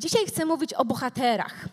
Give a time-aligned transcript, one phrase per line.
[0.00, 1.68] Dzisiaj chcę mówić o bohaterach.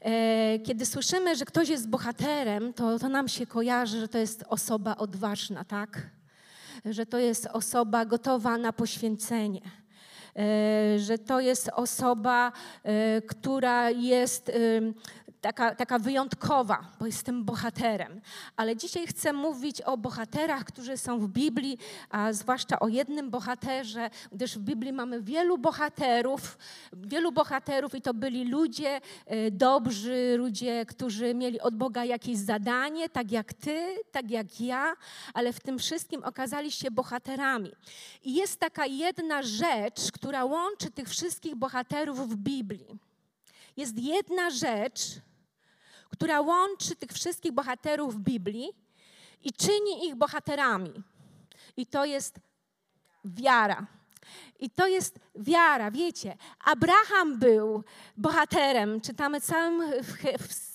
[0.00, 4.44] E, kiedy słyszymy, że ktoś jest bohaterem, to, to nam się kojarzy, że to jest
[4.48, 6.06] osoba odważna, tak?
[6.84, 9.60] Że to jest osoba gotowa na poświęcenie
[10.36, 12.52] e, że to jest osoba,
[12.82, 14.52] e, która jest
[15.40, 18.20] taka, taka wyjątkowa, bo jestem bohaterem.
[18.56, 21.78] Ale dzisiaj chcę mówić o bohaterach, którzy są w Biblii,
[22.10, 26.58] a zwłaszcza o jednym bohaterze, gdyż w Biblii mamy wielu bohaterów,
[26.92, 33.08] wielu bohaterów i to byli ludzie e, dobrzy, ludzie, którzy mieli od Boga jakieś zadanie,
[33.08, 34.94] tak jak ty, tak jak ja,
[35.34, 37.72] ale w tym wszystkim okazali się bohaterami.
[38.22, 42.98] I jest taka jedna rzecz, która łączy tych wszystkich bohaterów w Biblii.
[43.76, 45.20] Jest jedna rzecz,
[46.10, 48.68] która łączy tych wszystkich bohaterów Biblii
[49.44, 51.02] i czyni ich bohaterami.
[51.76, 52.40] I to jest
[53.24, 53.86] wiara.
[54.58, 56.36] I to jest wiara, wiecie.
[56.64, 57.84] Abraham był
[58.16, 59.00] bohaterem.
[59.00, 60.16] Czytamy całym w,
[60.48, 60.69] w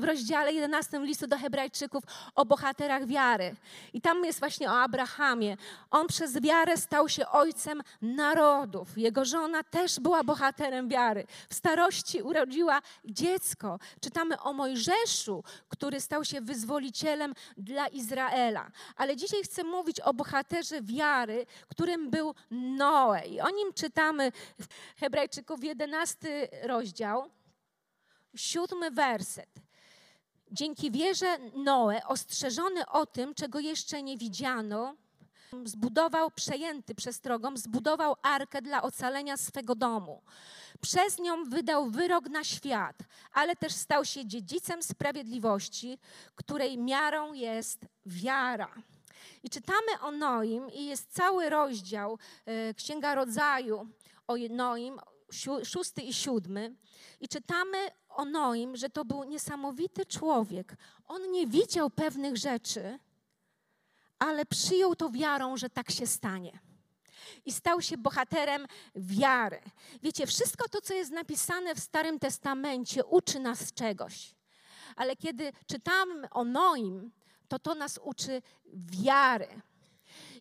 [0.00, 3.54] w rozdziale 11 listu do Hebrajczyków o bohaterach wiary.
[3.92, 5.56] I tam jest właśnie o Abrahamie.
[5.90, 8.98] On przez wiarę stał się ojcem narodów.
[8.98, 11.26] Jego żona też była bohaterem wiary.
[11.48, 13.78] W starości urodziła dziecko.
[14.00, 18.70] Czytamy o Mojżeszu, który stał się wyzwolicielem dla Izraela.
[18.96, 23.26] Ale dzisiaj chcę mówić o bohaterze wiary, którym był Noe.
[23.26, 24.66] I o nim czytamy w
[25.00, 27.30] Hebrajczyków 11 rozdział
[28.36, 29.50] siódmy werset.
[30.52, 34.94] Dzięki wierze Noe, ostrzeżony o tym, czego jeszcze nie widziano,
[35.64, 40.22] zbudował, przejęty przestrogą, zbudował arkę dla ocalenia swego domu.
[40.80, 42.96] Przez nią wydał wyrok na świat,
[43.32, 45.98] ale też stał się dziedzicem sprawiedliwości,
[46.34, 48.74] której miarą jest wiara.
[49.42, 53.88] I czytamy o Noim i jest cały rozdział e, Księga Rodzaju
[54.26, 55.00] o Noim,
[55.64, 56.74] szósty i siódmy.
[57.20, 57.78] I czytamy
[58.14, 60.76] o Noim, że to był niesamowity człowiek.
[61.06, 62.98] On nie widział pewnych rzeczy,
[64.18, 66.58] ale przyjął to wiarą, że tak się stanie.
[67.44, 68.66] I stał się bohaterem
[68.96, 69.62] wiary.
[70.02, 74.34] Wiecie, wszystko to, co jest napisane w Starym Testamencie, uczy nas czegoś.
[74.96, 77.12] Ale kiedy czytamy o Noim,
[77.48, 78.42] to to nas uczy
[78.74, 79.48] wiary.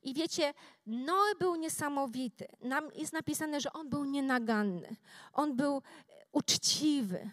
[0.04, 0.54] I wiecie,
[0.86, 2.48] Noe był niesamowity.
[2.62, 4.96] Nam jest napisane, że on był nienaganny.
[5.34, 5.82] On był
[6.32, 7.32] uczciwy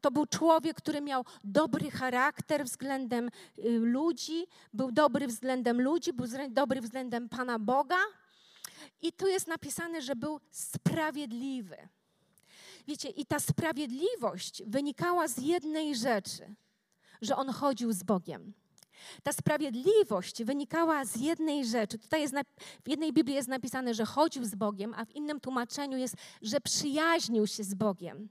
[0.00, 6.26] to był człowiek, który miał dobry charakter względem y, ludzi, był dobry względem ludzi, był
[6.50, 7.98] dobry względem Pana Boga.
[9.02, 11.76] I tu jest napisane, że był sprawiedliwy.
[12.86, 16.54] Wiecie, i ta sprawiedliwość wynikała z jednej rzeczy,
[17.22, 18.52] że on chodził z Bogiem.
[19.22, 21.98] Ta sprawiedliwość wynikała z jednej rzeczy.
[21.98, 22.34] Tutaj jest
[22.84, 26.60] w jednej Biblii jest napisane, że chodził z Bogiem, a w innym tłumaczeniu jest, że
[26.60, 28.28] przyjaźnił się z Bogiem,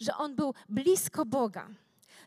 [0.00, 1.68] że on był blisko Boga.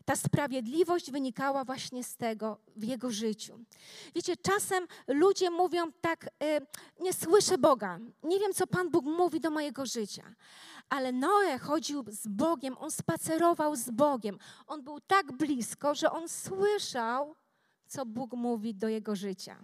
[0.04, 3.58] Ta sprawiedliwość wynikała właśnie z tego w jego życiu.
[4.14, 6.66] Wiecie, czasem ludzie mówią tak, y,
[7.00, 10.34] nie słyszę Boga, nie wiem, co Pan Bóg mówi do mojego życia.
[10.88, 14.38] Ale Noe chodził z Bogiem, on spacerował z Bogiem.
[14.66, 17.34] On był tak blisko, że on słyszał
[17.86, 19.56] co Bóg mówi do jego życia.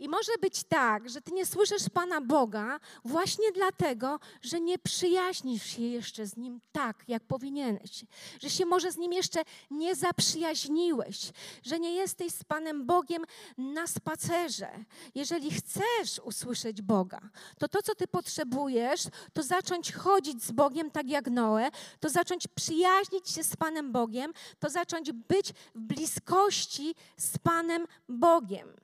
[0.00, 5.66] I może być tak, że ty nie słyszysz Pana Boga właśnie dlatego, że nie przyjaźnisz
[5.66, 8.04] się jeszcze z Nim tak, jak powinieneś.
[8.42, 13.24] Że się może z Nim jeszcze nie zaprzyjaźniłeś, że nie jesteś z Panem Bogiem
[13.58, 14.84] na spacerze.
[15.14, 17.20] Jeżeli chcesz usłyszeć Boga,
[17.58, 22.46] to to, co ty potrzebujesz, to zacząć chodzić z Bogiem tak jak Noe, to zacząć
[22.46, 28.80] przyjaźnić się z Panem Bogiem, to zacząć być w bliskości z Panem Bogiem.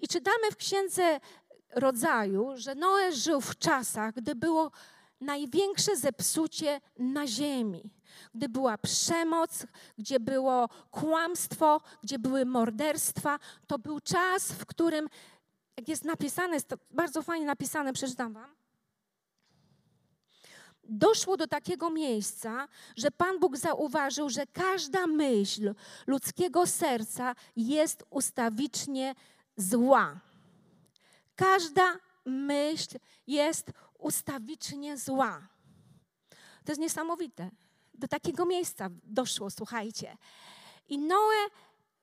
[0.00, 1.20] I czytamy w księdze
[1.74, 4.70] rodzaju, że Noe żył w czasach, gdy było
[5.20, 7.90] największe zepsucie na ziemi.
[8.34, 9.66] Gdy była przemoc,
[9.98, 15.08] gdzie było kłamstwo, gdzie były morderstwa, to był czas, w którym,
[15.76, 18.58] jak jest napisane, jest to bardzo fajnie napisane, przeczytam wam.
[20.90, 25.74] Doszło do takiego miejsca, że Pan Bóg zauważył, że każda myśl
[26.06, 29.14] ludzkiego serca jest ustawicznie
[29.58, 30.20] zła.
[31.36, 35.48] Każda myśl jest ustawicznie zła.
[36.64, 37.50] To jest niesamowite.
[37.94, 40.16] Do takiego miejsca doszło, słuchajcie.
[40.88, 41.48] I Noe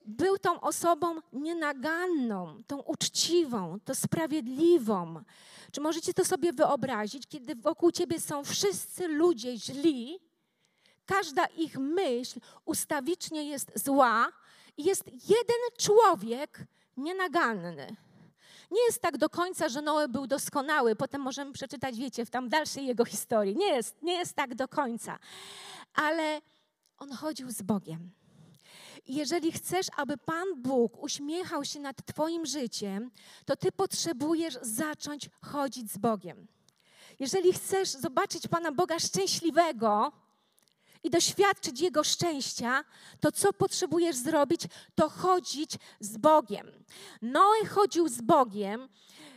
[0.06, 5.24] był tą osobą nienaganną, tą uczciwą, tą sprawiedliwą.
[5.72, 10.20] Czy możecie to sobie wyobrazić, kiedy wokół ciebie są wszyscy ludzie źli,
[11.06, 14.32] każda ich myśl ustawicznie jest zła
[14.78, 16.66] i jest jeden człowiek,
[16.98, 17.96] nienaganny.
[18.72, 20.96] Nie jest tak do końca, że Noe był doskonały.
[20.96, 23.56] Potem możemy przeczytać, wiecie, w tam dalszej jego historii.
[23.56, 25.20] Nie jest, nie jest tak do końca.
[25.94, 26.42] Ale
[26.98, 28.12] on chodził z Bogiem.
[29.08, 33.12] Jeżeli chcesz, aby Pan Bóg uśmiechał się nad Twoim życiem,
[33.46, 36.48] to Ty potrzebujesz zacząć chodzić z Bogiem.
[37.20, 40.12] Jeżeli chcesz zobaczyć Pana Boga szczęśliwego
[41.06, 42.84] i doświadczyć Jego szczęścia,
[43.20, 44.62] to co potrzebujesz zrobić?
[44.96, 46.72] To chodzić z Bogiem.
[47.22, 48.90] Noe chodził z Bogiem,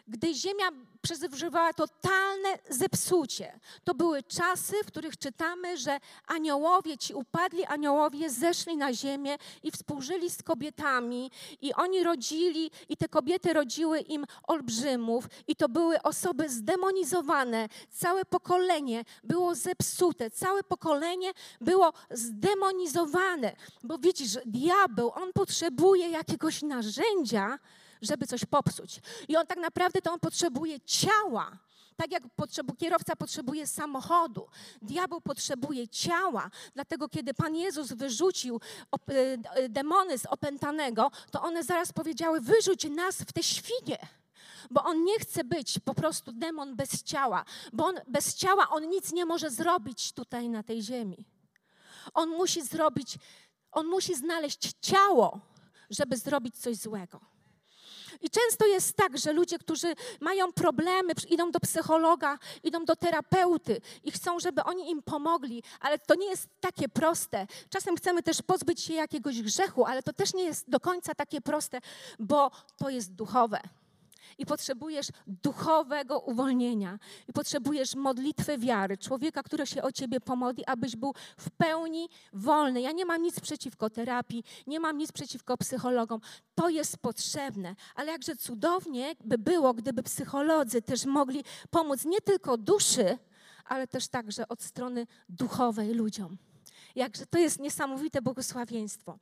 [0.09, 0.71] gdy ziemia
[1.03, 3.61] przeżywała totalne zepsucie.
[3.85, 9.71] To były czasy, w których czytamy, że aniołowie, ci upadli aniołowie zeszli na ziemię i
[9.71, 11.31] współżyli z kobietami
[11.61, 17.69] i oni rodzili i te kobiety rodziły im olbrzymów i to były osoby zdemonizowane.
[17.91, 27.59] Całe pokolenie było zepsute, całe pokolenie było zdemonizowane, bo widzisz, diabeł, on potrzebuje jakiegoś narzędzia,
[28.03, 29.01] żeby coś popsuć.
[29.29, 31.59] I on tak naprawdę to on potrzebuje ciała.
[31.97, 34.47] Tak jak potrzebu, kierowca potrzebuje samochodu,
[34.83, 36.51] diabeł potrzebuje ciała.
[36.75, 38.61] Dlatego, kiedy Pan Jezus wyrzucił
[38.91, 43.99] op, y, demony z opętanego, to one zaraz powiedziały: Wyrzuć nas w te świnie
[44.71, 48.89] bo on nie chce być po prostu demon bez ciała, bo on bez ciała on
[48.89, 51.25] nic nie może zrobić tutaj na tej ziemi.
[52.15, 53.19] On musi zrobić,
[53.73, 55.41] on musi znaleźć ciało,
[55.91, 57.21] żeby zrobić coś złego.
[58.23, 63.81] I często jest tak, że ludzie, którzy mają problemy, idą do psychologa, idą do terapeuty
[64.05, 67.47] i chcą, żeby oni im pomogli, ale to nie jest takie proste.
[67.71, 71.41] Czasem chcemy też pozbyć się jakiegoś grzechu, ale to też nie jest do końca takie
[71.41, 71.81] proste,
[72.19, 73.61] bo to jest duchowe
[74.39, 76.99] i potrzebujesz duchowego uwolnienia,
[77.29, 82.81] i potrzebujesz modlitwy wiary, człowieka, który się o ciebie pomodli, abyś był w pełni wolny.
[82.81, 86.21] Ja nie mam nic przeciwko terapii, nie mam nic przeciwko psychologom.
[86.55, 92.57] To jest potrzebne, ale jakże cudownie by było, gdyby psycholodzy też mogli pomóc nie tylko
[92.57, 93.19] duszy,
[93.65, 96.37] ale też także od strony duchowej ludziom.
[96.95, 99.19] Jakże to jest niesamowite błogosławieństwo.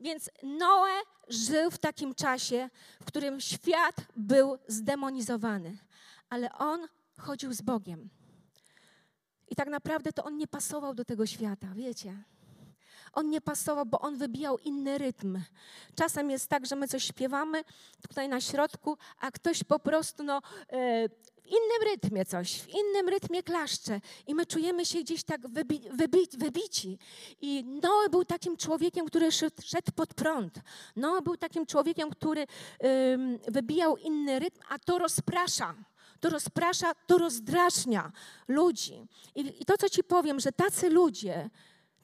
[0.00, 2.70] Więc Noe żył w takim czasie,
[3.00, 5.78] w którym świat był zdemonizowany,
[6.28, 6.88] ale on
[7.18, 8.10] chodził z Bogiem.
[9.48, 12.24] I tak naprawdę to on nie pasował do tego świata, wiecie.
[13.12, 15.40] On nie pasował, bo on wybijał inny rytm.
[15.94, 17.64] Czasem jest tak, że my coś śpiewamy
[18.08, 21.08] tutaj na środku, a ktoś po prostu no, e,
[21.44, 25.80] w innym rytmie coś, w innym rytmie klaszcze i my czujemy się gdzieś tak wybi,
[25.92, 26.98] wybi, wybici.
[27.40, 30.60] I Noe był takim człowiekiem, który szedł, pod prąd.
[30.96, 32.46] Noe był takim człowiekiem, który
[33.12, 35.74] ym, wybijał inny rytm, a to rozprasza.
[36.20, 38.12] To rozprasza, to rozdrażnia
[38.48, 39.06] ludzi.
[39.34, 41.50] I, I to, co ci powiem, że tacy ludzie,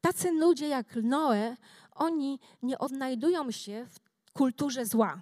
[0.01, 1.57] tacy ludzie jak Noe,
[1.93, 5.21] oni nie odnajdują się w kulturze zła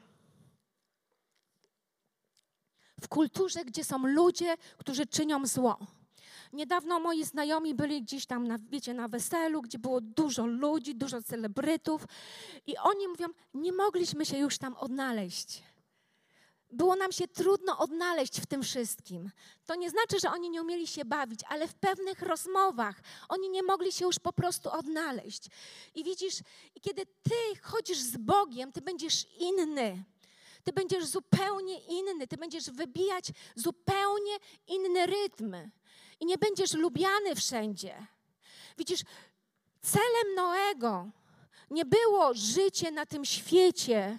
[3.01, 5.79] w kulturze, gdzie są ludzie, którzy czynią zło.
[6.53, 11.23] Niedawno moi znajomi byli gdzieś tam, na, wiecie, na weselu, gdzie było dużo ludzi, dużo
[11.23, 12.05] celebrytów
[12.67, 15.63] i oni mówią, nie mogliśmy się już tam odnaleźć.
[16.71, 19.31] Było nam się trudno odnaleźć w tym wszystkim.
[19.67, 23.63] To nie znaczy, że oni nie umieli się bawić, ale w pewnych rozmowach oni nie
[23.63, 25.47] mogli się już po prostu odnaleźć.
[25.95, 26.35] I widzisz,
[26.81, 30.05] kiedy ty chodzisz z Bogiem, ty będziesz inny.
[30.65, 35.57] Ty będziesz zupełnie inny, ty będziesz wybijać zupełnie inny rytm
[36.21, 38.07] i nie będziesz lubiany wszędzie.
[38.79, 39.01] Widzisz,
[39.83, 41.11] celem Noego
[41.71, 44.19] nie było życie na tym świecie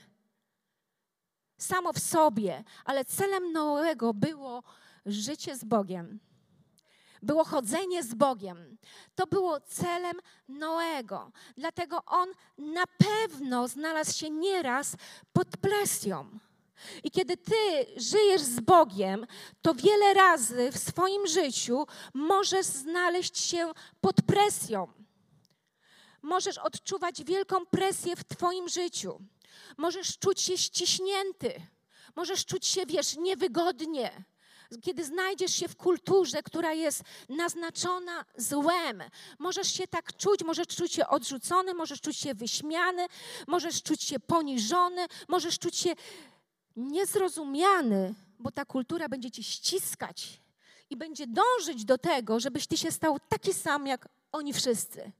[1.59, 4.63] samo w sobie, ale celem Noego było
[5.05, 6.19] życie z Bogiem.
[7.21, 8.77] Było chodzenie z Bogiem.
[9.15, 11.31] To było celem Noego.
[11.57, 14.95] Dlatego on na pewno znalazł się nieraz
[15.33, 16.39] pod presją.
[17.03, 17.55] I kiedy ty
[17.97, 19.25] żyjesz z Bogiem,
[19.61, 24.87] to wiele razy w swoim życiu możesz znaleźć się pod presją.
[26.21, 29.19] Możesz odczuwać wielką presję w Twoim życiu.
[29.77, 31.61] Możesz czuć się ściśnięty.
[32.15, 34.25] Możesz czuć się, wiesz, niewygodnie
[34.81, 39.03] kiedy znajdziesz się w kulturze, która jest naznaczona złem,
[39.39, 43.07] możesz się tak czuć, możesz czuć się odrzucony, możesz czuć się wyśmiany,
[43.47, 45.93] możesz czuć się poniżony, możesz czuć się
[46.75, 50.41] niezrozumiany, bo ta kultura będzie ci ściskać
[50.89, 55.11] i będzie dążyć do tego, żebyś ty się stał taki sam jak oni wszyscy.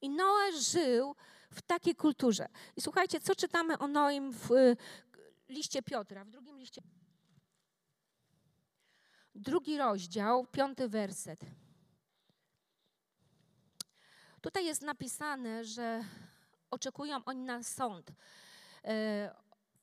[0.00, 1.14] I Noe żył
[1.54, 2.48] w takiej kulturze.
[2.76, 4.76] I słuchajcie, co czytamy o Noim w y,
[5.48, 6.82] liście Piotra, w drugim liście
[9.34, 11.40] drugi rozdział, piąty werset.
[14.40, 16.04] Tutaj jest napisane, że
[16.70, 18.12] oczekują oni na sąd.
[18.84, 19.34] E,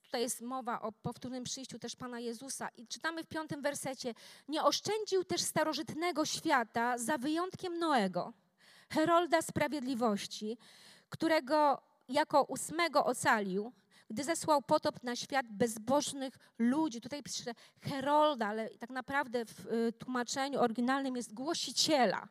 [0.04, 2.70] tutaj jest mowa o powtórnym przyjściu też Pana Jezusa.
[2.78, 4.14] I czytamy w piątym wersecie,
[4.48, 8.34] nie oszczędził też starożytnego świata za wyjątkiem Noego,
[8.90, 10.58] Herolda Sprawiedliwości,
[11.12, 13.72] którego jako ósmego ocalił,
[14.10, 17.02] gdy zesłał potop na świat bezbożnych ludzi.
[17.02, 22.28] Tutaj pisze Herolda, ale tak naprawdę w y, tłumaczeniu oryginalnym jest głosiciela.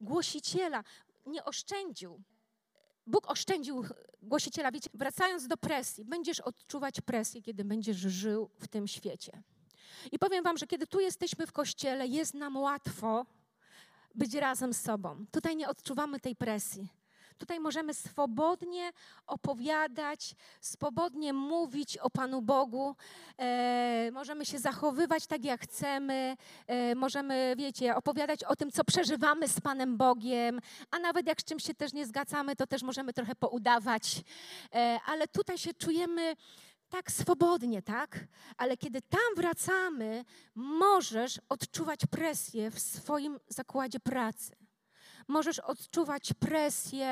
[0.00, 0.84] Głosiciela
[1.26, 2.20] nie oszczędził.
[3.06, 3.84] Bóg oszczędził
[4.22, 4.72] głosiciela.
[4.72, 9.42] Wiecie, wracając do presji, będziesz odczuwać presję, kiedy będziesz żył w tym świecie.
[10.12, 13.26] I powiem Wam, że kiedy tu jesteśmy w kościele, jest nam łatwo
[14.14, 15.26] być razem z sobą.
[15.30, 17.01] Tutaj nie odczuwamy tej presji.
[17.42, 18.90] Tutaj możemy swobodnie
[19.26, 22.96] opowiadać, swobodnie mówić o Panu Bogu,
[23.38, 29.48] e, możemy się zachowywać tak, jak chcemy, e, możemy, wiecie, opowiadać o tym, co przeżywamy
[29.48, 33.12] z Panem Bogiem, a nawet jak z czymś się też nie zgadzamy, to też możemy
[33.12, 34.22] trochę poudawać,
[34.74, 36.36] e, ale tutaj się czujemy
[36.88, 38.24] tak swobodnie, tak?
[38.56, 44.61] Ale kiedy tam wracamy, możesz odczuwać presję w swoim zakładzie pracy.
[45.28, 47.06] Możesz odczuwać presję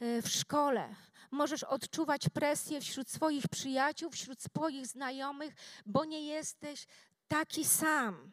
[0.00, 0.94] e, w szkole,
[1.30, 5.54] możesz odczuwać presję wśród swoich przyjaciół, wśród swoich znajomych,
[5.86, 6.86] bo nie jesteś
[7.28, 8.32] taki sam.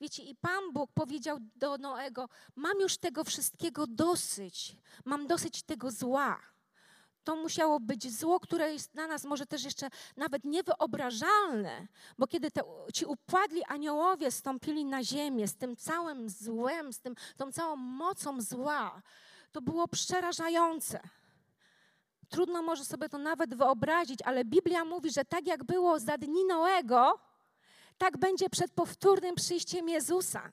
[0.00, 5.90] Wiecie, i Pan Bóg powiedział do Noego: Mam już tego wszystkiego dosyć, mam dosyć tego
[5.90, 6.40] zła
[7.28, 11.86] to musiało być zło, które jest dla nas może też jeszcze nawet niewyobrażalne,
[12.18, 12.60] bo kiedy te,
[12.94, 18.40] ci upadli aniołowie stąpili na ziemię z tym całym złem, z tym, tą całą mocą
[18.40, 19.02] zła,
[19.52, 21.00] to było przerażające.
[22.28, 26.44] Trudno może sobie to nawet wyobrazić, ale Biblia mówi, że tak jak było za dni
[26.44, 27.18] Noego,
[27.98, 30.52] tak będzie przed powtórnym przyjściem Jezusa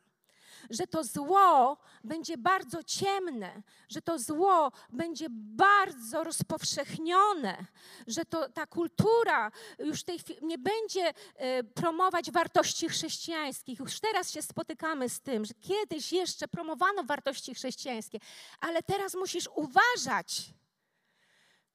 [0.69, 7.65] że to zło będzie bardzo ciemne, że to zło będzie bardzo rozpowszechnione,
[8.07, 13.79] że to, ta kultura już tej nie będzie e, promować wartości chrześcijańskich.
[13.79, 18.19] Już teraz się spotykamy z tym, że kiedyś jeszcze promowano wartości chrześcijańskie,
[18.59, 20.53] ale teraz musisz uważać,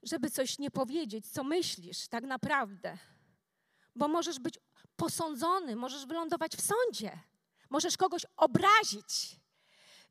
[0.03, 2.99] żeby coś nie powiedzieć, co myślisz tak naprawdę.
[3.97, 4.59] Bo możesz być
[4.97, 7.30] posądzony, możesz wylądować w sądzie.
[7.71, 9.41] Możesz kogoś obrazić.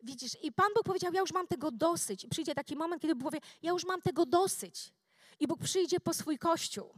[0.04, 2.24] Widzisz, i Pan Bóg powiedział: Ja już mam tego dosyć.
[2.24, 4.94] I przyjdzie taki moment, kiedy Bóg powie: Ja już mam tego dosyć.
[5.40, 6.94] I Bóg przyjdzie po swój kościół.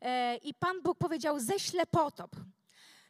[0.00, 2.36] E, I Pan Bóg powiedział: Ześlę potop.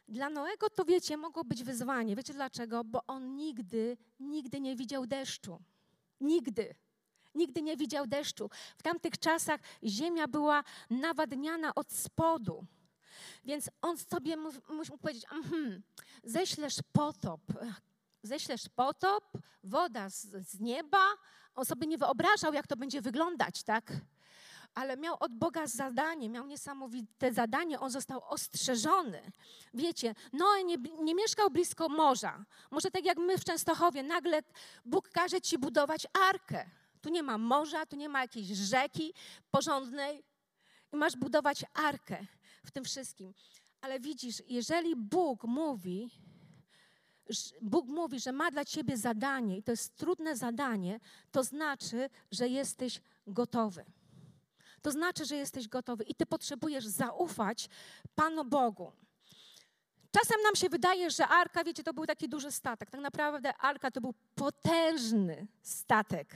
[0.07, 2.15] Dla Noego to wiecie, mogło być wyzwanie.
[2.15, 2.83] Wiecie dlaczego?
[2.83, 5.59] Bo on nigdy, nigdy nie widział deszczu.
[6.21, 6.75] Nigdy.
[7.35, 8.49] Nigdy nie widział deszczu.
[8.77, 12.65] W tamtych czasach ziemia była nawadniana od spodu.
[13.45, 15.83] Więc on sobie mógł powiedzieć, mhm,
[16.23, 17.41] ześlesz potop,
[18.23, 19.23] ześlesz potop,
[19.63, 21.05] woda z, z nieba.
[21.55, 23.91] On sobie nie wyobrażał, jak to będzie wyglądać, tak?
[24.75, 29.31] ale miał od Boga zadanie, miał niesamowite zadanie, on został ostrzeżony.
[29.73, 32.45] Wiecie, Noe nie, nie, mieszkał blisko morza.
[32.71, 34.41] Może tak jak my w Częstochowie, nagle
[34.85, 36.65] Bóg każe ci budować arkę.
[37.01, 39.13] Tu nie ma morza, tu nie ma jakiejś rzeki
[39.51, 40.23] porządnej
[40.93, 42.25] i masz budować arkę
[42.65, 43.33] w tym wszystkim.
[43.81, 46.09] Ale widzisz, jeżeli Bóg mówi,
[47.61, 50.99] Bóg mówi, że ma dla ciebie zadanie i to jest trudne zadanie,
[51.31, 53.85] to znaczy, że jesteś gotowy.
[54.81, 57.69] To znaczy, że jesteś gotowy i ty potrzebujesz zaufać
[58.15, 58.91] Panu Bogu.
[60.11, 62.89] Czasem nam się wydaje, że arka, wiecie, to był taki duży statek.
[62.89, 66.35] Tak naprawdę arka to był potężny statek.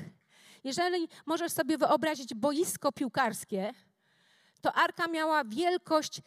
[0.63, 3.73] Jeżeli możesz sobie wyobrazić boisko piłkarskie,
[4.61, 6.21] to arka miała wielkość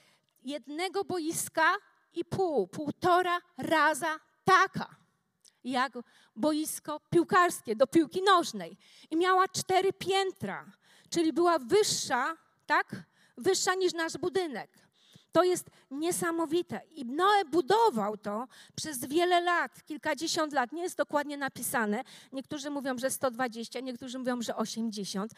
[0.44, 1.72] jednego boiska
[2.14, 4.96] i pół, półtora raza taka,
[5.64, 5.92] jak
[6.36, 8.76] boisko piłkarskie do piłki nożnej.
[9.10, 10.66] I miała cztery piętra,
[11.10, 12.36] czyli była wyższa,
[12.66, 12.96] tak?
[13.36, 14.81] Wyższa niż nasz budynek.
[15.32, 16.80] To jest niesamowite.
[16.90, 20.72] I Noe budował to przez wiele lat, kilkadziesiąt lat.
[20.72, 22.04] Nie jest dokładnie napisane.
[22.32, 25.32] Niektórzy mówią, że 120, niektórzy mówią, że 80,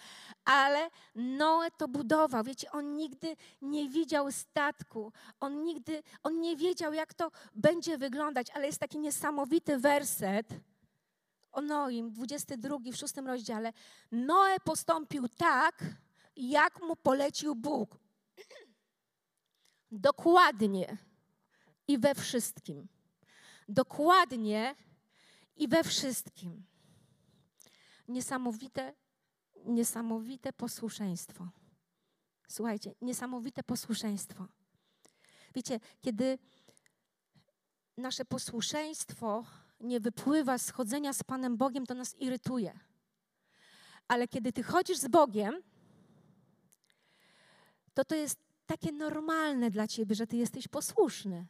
[0.44, 2.44] ale Noe to budował.
[2.44, 5.12] Wiecie, on nigdy nie widział statku.
[5.40, 10.46] On nigdy, on nie wiedział, jak to będzie wyglądać, ale jest taki niesamowity werset
[11.54, 13.72] o Noim, 22 w szóstym rozdziale.
[14.12, 15.84] Noe postąpił tak,
[16.36, 18.03] jak mu polecił Bóg.
[19.98, 20.96] Dokładnie
[21.88, 22.88] i we wszystkim.
[23.68, 24.74] Dokładnie
[25.56, 26.64] i we wszystkim.
[28.08, 28.94] Niesamowite,
[29.64, 31.48] niesamowite posłuszeństwo.
[32.48, 34.46] Słuchajcie, niesamowite posłuszeństwo.
[35.54, 36.38] Wiecie, kiedy
[37.96, 39.44] nasze posłuszeństwo
[39.80, 42.78] nie wypływa z chodzenia z Panem Bogiem, to nas irytuje.
[44.08, 45.62] Ale kiedy ty chodzisz z Bogiem,
[47.94, 51.46] to to jest takie normalne dla ciebie, że ty jesteś posłuszny.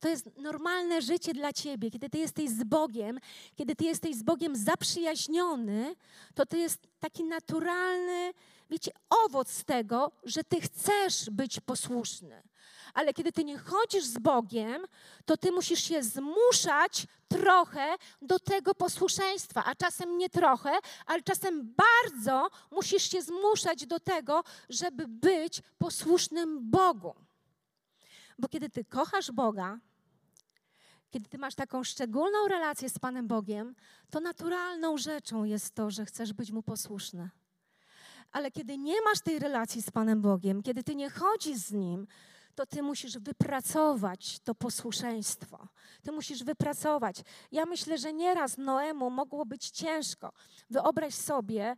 [0.00, 1.90] To jest normalne życie dla ciebie.
[1.90, 3.18] Kiedy ty jesteś z Bogiem,
[3.56, 5.96] kiedy ty jesteś z Bogiem zaprzyjaźniony,
[6.34, 8.32] to to jest taki naturalny,
[8.70, 8.90] wiecie,
[9.24, 12.42] owoc tego, że ty chcesz być posłuszny.
[12.94, 14.86] Ale kiedy ty nie chodzisz z Bogiem,
[15.24, 20.70] to ty musisz się zmuszać trochę do tego posłuszeństwa, a czasem nie trochę,
[21.06, 27.14] ale czasem bardzo musisz się zmuszać do tego, żeby być posłusznym Bogu.
[28.38, 29.78] Bo kiedy ty kochasz Boga,
[31.10, 33.74] kiedy ty masz taką szczególną relację z Panem Bogiem,
[34.10, 37.30] to naturalną rzeczą jest to, że chcesz być Mu posłuszny.
[38.32, 42.06] Ale kiedy nie masz tej relacji z Panem Bogiem, kiedy ty nie chodzisz z Nim,
[42.54, 45.68] to ty musisz wypracować to posłuszeństwo.
[46.02, 47.16] Ty musisz wypracować.
[47.52, 50.32] Ja myślę, że nieraz Noemu mogło być ciężko.
[50.70, 51.76] Wyobraź sobie,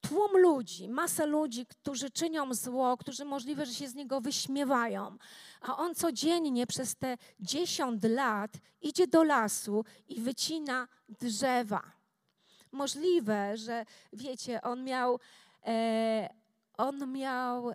[0.00, 5.16] tłum ludzi, masę ludzi, którzy czynią zło, którzy możliwe, że się z niego wyśmiewają.
[5.60, 11.82] A on codziennie przez te dziesiąt lat idzie do lasu i wycina drzewa.
[12.72, 15.18] Możliwe, że wiecie, on miał,
[15.66, 16.28] e,
[16.76, 17.72] on miał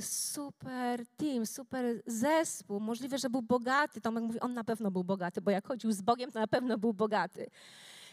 [0.00, 2.80] super team, super zespół.
[2.80, 4.00] Możliwe, że był bogaty.
[4.00, 6.78] Tomek mówi, on na pewno był bogaty, bo jak chodził z Bogiem, to na pewno
[6.78, 7.50] był bogaty.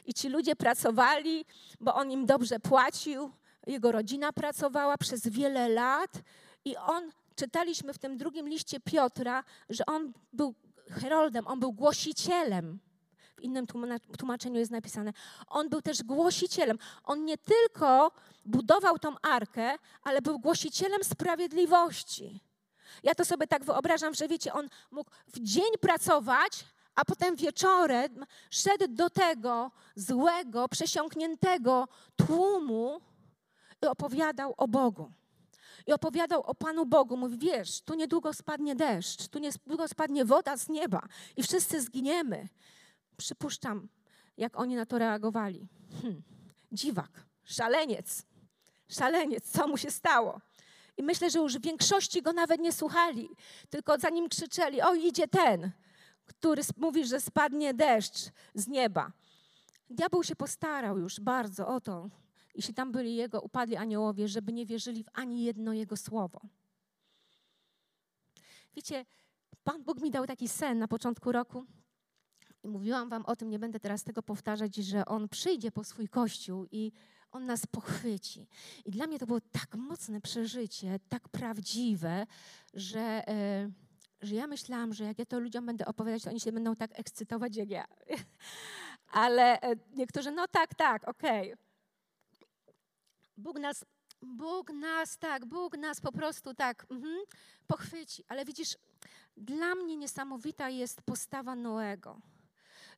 [0.05, 1.45] I ci ludzie pracowali,
[1.79, 3.31] bo on im dobrze płacił,
[3.67, 6.21] jego rodzina pracowała przez wiele lat
[6.65, 10.53] i on, czytaliśmy w tym drugim liście Piotra, że on był
[10.89, 12.79] heroldem, on był głosicielem.
[13.41, 13.67] W innym
[14.17, 15.13] tłumaczeniu jest napisane.
[15.47, 16.77] On był też głosicielem.
[17.03, 18.11] On nie tylko
[18.45, 22.39] budował tą arkę, ale był głosicielem sprawiedliwości.
[23.03, 28.25] Ja to sobie tak wyobrażam, że wiecie, on mógł w dzień pracować, a potem wieczorem
[28.49, 33.01] szedł do tego złego, przesiąkniętego tłumu
[33.83, 35.11] i opowiadał o Bogu.
[35.87, 37.17] I opowiadał o Panu Bogu.
[37.17, 41.01] Mówi, wiesz, tu niedługo spadnie deszcz, tu niedługo spadnie woda z nieba
[41.37, 42.47] i wszyscy zginiemy.
[43.21, 43.87] Przypuszczam,
[44.37, 45.67] jak oni na to reagowali.
[46.01, 46.21] Hm,
[46.71, 48.23] dziwak, szaleniec,
[48.89, 50.41] szaleniec, co mu się stało?
[50.97, 53.29] I myślę, że już w większości go nawet nie słuchali,
[53.69, 55.71] tylko za nim krzyczeli: O, idzie ten,
[56.25, 59.11] który mówi, że spadnie deszcz z nieba.
[59.89, 62.09] Diabeł się postarał już bardzo o to,
[62.55, 66.41] jeśli tam byli jego upadli aniołowie, żeby nie wierzyli w ani jedno jego słowo.
[68.75, 69.05] Wiecie,
[69.63, 71.65] Pan Bóg mi dał taki sen na początku roku.
[72.63, 76.07] I mówiłam wam o tym, nie będę teraz tego powtarzać, że On przyjdzie po swój
[76.07, 76.91] Kościół i
[77.31, 78.47] On nas pochwyci.
[78.85, 82.25] I dla mnie to było tak mocne przeżycie, tak prawdziwe,
[82.73, 83.23] że...
[83.27, 86.75] Yy, że ja myślałam, że jak ja to ludziom będę opowiadać, to oni się będą
[86.75, 87.85] tak ekscytować jak ja.
[89.11, 91.53] Ale e, niektórzy, no tak, tak, okej.
[91.53, 91.63] Okay.
[93.37, 93.85] Bóg nas,
[94.21, 97.25] Bóg nas, tak, Bóg nas po prostu tak mhm,
[97.67, 98.23] pochwyci.
[98.27, 98.77] Ale widzisz,
[99.37, 102.21] dla mnie niesamowita jest postawa Noego.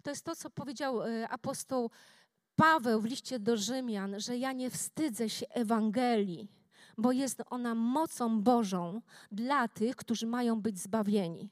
[0.03, 1.89] To jest to, co powiedział e, apostoł
[2.55, 6.47] Paweł w liście do Rzymian, że ja nie wstydzę się Ewangelii
[6.97, 11.49] bo jest ona mocą Bożą dla tych, którzy mają być zbawieni.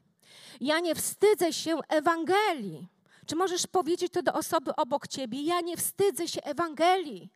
[0.61, 2.87] Ja nie wstydzę się Ewangelii.
[3.25, 5.41] Czy możesz powiedzieć to do osoby obok ciebie?
[5.41, 7.29] Ja nie wstydzę się Ewangelii.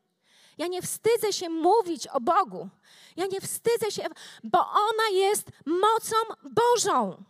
[0.57, 2.69] Ja nie wstydzę się mówić o Bogu.
[3.17, 4.03] Ja nie wstydzę się,
[4.43, 7.23] bo ona jest mocą Bożą.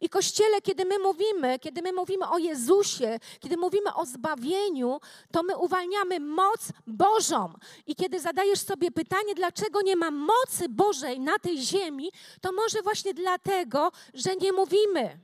[0.00, 5.00] I Kościele, kiedy my mówimy, kiedy my mówimy o Jezusie, kiedy mówimy o zbawieniu,
[5.32, 7.52] to my uwalniamy moc Bożą.
[7.86, 12.82] I kiedy zadajesz sobie pytanie, dlaczego nie ma mocy Bożej na tej ziemi, to może
[12.82, 15.18] właśnie dlatego, że nie mówimy.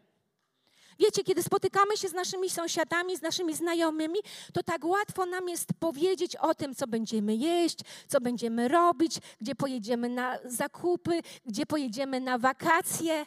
[1.01, 4.19] Wiecie, kiedy spotykamy się z naszymi sąsiadami, z naszymi znajomymi,
[4.53, 7.79] to tak łatwo nam jest powiedzieć o tym, co będziemy jeść,
[8.09, 13.27] co będziemy robić, gdzie pojedziemy na zakupy, gdzie pojedziemy na wakacje.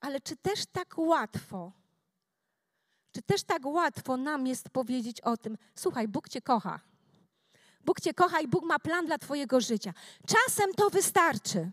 [0.00, 1.72] Ale czy też tak łatwo,
[3.12, 6.80] czy też tak łatwo nam jest powiedzieć o tym, słuchaj, Bóg Cię kocha.
[7.84, 9.92] Bóg Cię kocha i Bóg ma plan dla Twojego życia.
[10.26, 11.70] Czasem to wystarczy.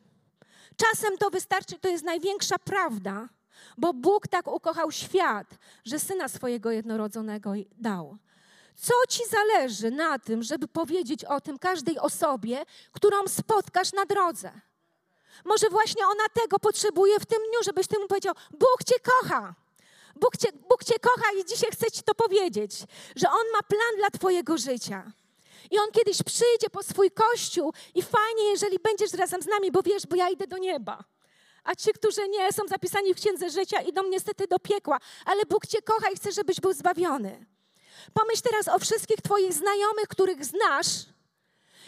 [0.77, 3.29] Czasem to wystarczy, to jest największa prawda,
[3.77, 5.47] bo Bóg tak ukochał świat,
[5.85, 8.17] że syna swojego jednorodzonego dał.
[8.75, 14.51] Co ci zależy na tym, żeby powiedzieć o tym każdej osobie, którą spotkasz na drodze?
[15.45, 19.55] Może właśnie ona tego potrzebuje w tym dniu, żebyś ty mu powiedział: Bóg cię kocha.
[20.15, 22.71] Bóg cię, Bóg cię kocha i dzisiaj chcę ci to powiedzieć,
[23.15, 25.11] że On ma plan dla Twojego życia.
[25.71, 29.81] I On kiedyś przyjdzie po swój kościół i fajnie, jeżeli będziesz razem z nami, bo
[29.81, 31.03] wiesz, bo ja idę do nieba.
[31.63, 34.97] A ci, którzy nie są zapisani w Księdze Życia, idą niestety do piekła.
[35.25, 37.45] Ale Bóg Cię kocha i chce, żebyś był zbawiony.
[38.13, 40.87] Pomyśl teraz o wszystkich Twoich znajomych, których znasz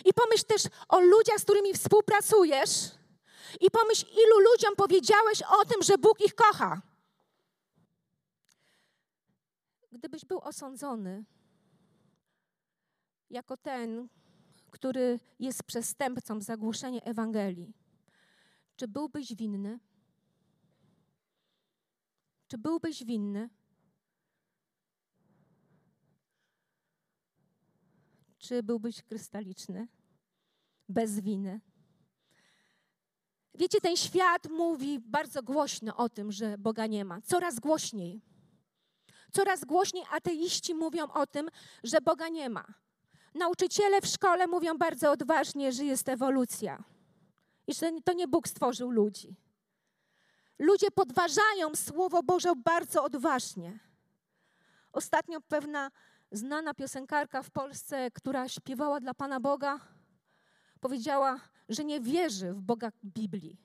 [0.05, 2.69] i pomyśl też o ludziach, z którymi współpracujesz,
[3.61, 6.81] I pomyśl, ilu ludziom powiedziałeś o tym, że Bóg ich kocha.
[9.91, 11.25] Gdybyś był osądzony
[13.29, 14.07] jako ten,
[14.71, 17.73] który jest przestępcą za głoszenie Ewangelii,
[18.75, 19.79] czy byłbyś winny?
[22.47, 23.49] Czy byłbyś winny?
[28.37, 29.87] Czy byłbyś krystaliczny,
[30.89, 31.61] bez winy?
[33.57, 37.21] Wiecie, ten świat mówi bardzo głośno o tym, że Boga nie ma.
[37.21, 38.21] Coraz głośniej.
[39.31, 41.49] Coraz głośniej ateiści mówią o tym,
[41.83, 42.65] że Boga nie ma.
[43.33, 46.83] Nauczyciele w szkole mówią bardzo odważnie, że jest ewolucja
[47.67, 49.35] i że to nie Bóg stworzył ludzi.
[50.59, 53.79] Ludzie podważają Słowo Boże bardzo odważnie.
[54.91, 55.91] Ostatnio pewna
[56.31, 59.79] znana piosenkarka w Polsce, która śpiewała dla Pana Boga,
[60.79, 63.57] powiedziała, że nie wierzy w Boga Biblii.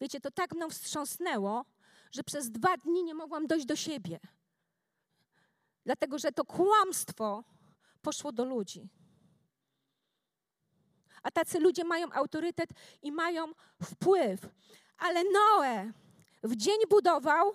[0.00, 1.64] Wiecie, to tak mną wstrząsnęło,
[2.10, 4.20] że przez dwa dni nie mogłam dojść do siebie.
[5.84, 7.44] Dlatego, że to kłamstwo
[8.02, 8.88] poszło do ludzi.
[11.22, 12.70] A tacy ludzie mają autorytet
[13.02, 14.40] i mają wpływ.
[14.98, 15.92] Ale Noe
[16.42, 17.52] w dzień budował,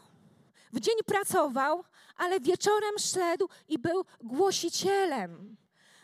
[0.73, 1.83] w dzień pracował,
[2.15, 5.57] ale wieczorem szedł i był głosicielem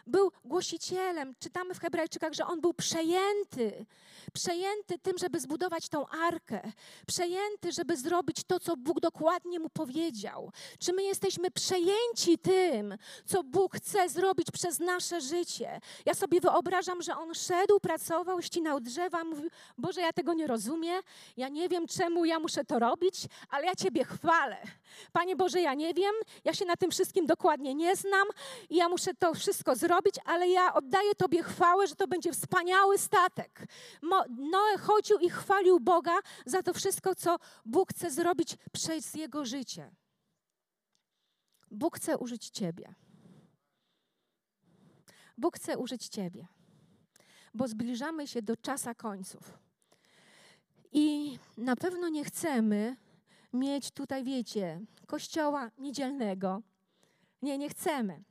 [0.09, 1.35] był głosicielem.
[1.39, 3.85] Czytamy w Hebrajczykach, że on był przejęty.
[4.33, 6.71] Przejęty tym, żeby zbudować tą arkę.
[7.07, 10.51] Przejęty, żeby zrobić to, co Bóg dokładnie mu powiedział.
[10.79, 15.79] Czy my jesteśmy przejęci tym, co Bóg chce zrobić przez nasze życie?
[16.05, 21.01] Ja sobie wyobrażam, że on szedł, pracował, ścinał drzewa, mówił: Boże, ja tego nie rozumiem.
[21.37, 23.15] Ja nie wiem, czemu ja muszę to robić,
[23.49, 24.57] ale ja Ciebie chwalę.
[25.11, 26.13] Panie Boże, ja nie wiem,
[26.45, 28.27] ja się na tym wszystkim dokładnie nie znam
[28.69, 32.97] i ja muszę to wszystko zrobić, ale ja oddaję Tobie chwałę, że to będzie wspaniały
[32.97, 33.67] statek.
[34.29, 39.91] Noe chodził i chwalił Boga za to wszystko, co Bóg chce zrobić przez jego życie.
[41.71, 42.95] Bóg chce użyć Ciebie.
[45.37, 46.47] Bóg chce użyć Ciebie,
[47.53, 49.59] bo zbliżamy się do czasa końców.
[50.91, 52.95] I na pewno nie chcemy
[53.53, 56.61] mieć tutaj, wiecie, kościoła niedzielnego.
[57.41, 58.23] Nie, nie chcemy.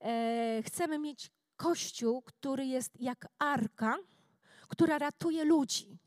[0.00, 3.96] E, chcemy mieć kościół, który jest jak arka,
[4.68, 5.98] która ratuje ludzi.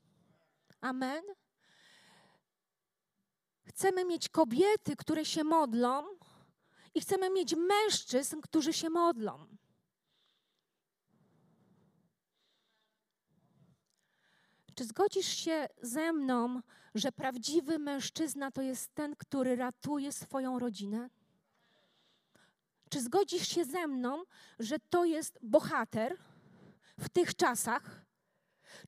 [0.82, 1.23] Amen.
[3.63, 6.04] Chcemy mieć kobiety, które się modlą,
[6.95, 9.47] i chcemy mieć mężczyzn, którzy się modlą.
[14.75, 16.62] Czy zgodzisz się ze mną,
[16.95, 21.10] że prawdziwy mężczyzna to jest ten, który ratuje swoją rodzinę?
[22.89, 24.23] Czy zgodzisz się ze mną,
[24.60, 26.17] że to jest bohater
[26.99, 28.02] w tych czasach?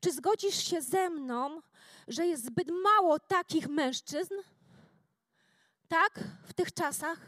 [0.01, 1.61] Czy zgodzisz się ze mną,
[2.07, 4.33] że jest zbyt mało takich mężczyzn?
[5.87, 7.19] Tak, w tych czasach?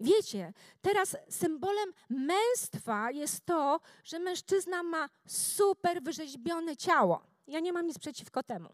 [0.00, 7.26] Wiecie, teraz symbolem męstwa jest to, że mężczyzna ma super wyrzeźbione ciało.
[7.46, 8.68] Ja nie mam nic przeciwko temu.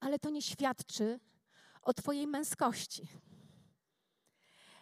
[0.00, 1.20] Ale to nie świadczy
[1.82, 3.08] o Twojej męskości.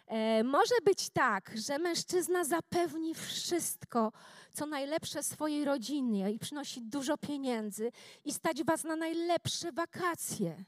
[0.09, 4.11] E, może być tak, że mężczyzna zapewni wszystko,
[4.53, 7.91] co najlepsze swojej rodzinie i przynosi dużo pieniędzy
[8.25, 10.63] i stać Was na najlepsze wakacje.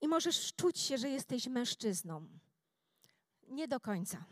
[0.00, 2.26] I możesz czuć się, że jesteś mężczyzną.
[3.48, 4.24] Nie do końca.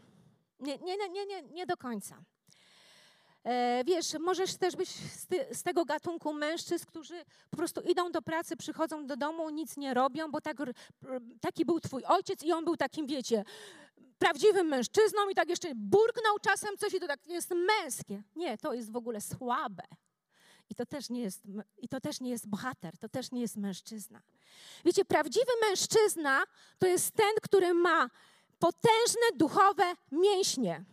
[0.61, 2.25] Nie, nie, nie, nie, nie do końca.
[3.45, 8.13] E, wiesz, możesz też być z, ty, z, tego gatunku mężczyzn, którzy po prostu idą
[8.13, 10.57] do pracy, przychodzą do domu, nic nie robią, bo tak,
[11.41, 13.45] taki był twój ojciec i on był takim, wiecie,
[14.19, 18.23] prawdziwym mężczyzną i tak jeszcze burknął czasem coś i to tak jest męskie.
[18.37, 19.83] Nie, to jest w ogóle słabe.
[20.71, 21.43] I to, też nie jest,
[21.79, 24.23] I to też nie jest bohater, to też nie jest mężczyzna.
[24.85, 26.45] Wiecie, prawdziwy mężczyzna
[26.79, 28.11] to jest ten, który ma
[28.59, 30.85] potężne duchowe mięśnie.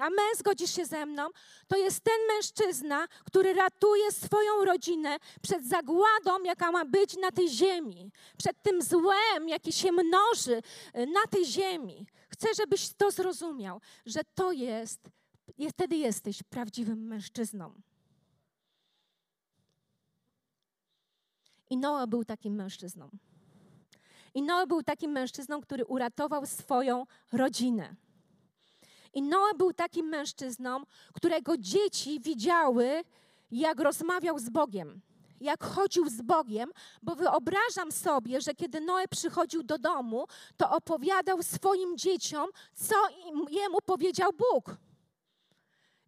[0.00, 1.28] Amen, zgodzisz się ze mną?
[1.68, 7.48] To jest ten mężczyzna, który ratuje swoją rodzinę przed zagładą, jaka ma być na tej
[7.48, 10.62] ziemi, przed tym złem, jakie się mnoży
[10.96, 12.06] y, na tej ziemi.
[12.28, 15.00] Chcę, żebyś to zrozumiał, że to jest,
[15.70, 17.74] wtedy jesteś prawdziwym mężczyzną.
[21.70, 23.10] I Noa był takim mężczyzną.
[24.34, 27.96] I Noa był takim mężczyzną, który uratował swoją rodzinę.
[29.14, 33.04] I Noe był takim mężczyzną, którego dzieci widziały,
[33.50, 35.00] jak rozmawiał z Bogiem,
[35.40, 36.70] jak chodził z Bogiem,
[37.02, 42.94] bo wyobrażam sobie, że kiedy Noe przychodził do domu, to opowiadał swoim dzieciom, co
[43.26, 44.76] im, jemu powiedział Bóg.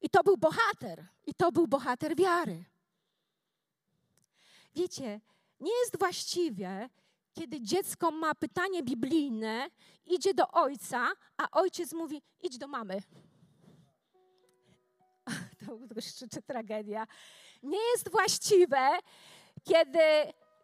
[0.02, 2.64] I to był bohater, i to był bohater wiary.
[4.74, 5.20] Wiecie,
[5.60, 6.88] nie jest właściwe,
[7.34, 9.68] kiedy dziecko ma pytanie biblijne,
[10.06, 13.02] idzie do ojca, a ojciec mówi: idź do mamy.
[15.66, 17.06] To jeszcze tragedia.
[17.62, 18.88] Nie jest właściwe,
[19.64, 19.98] kiedy